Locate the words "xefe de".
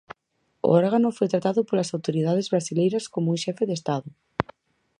3.43-3.75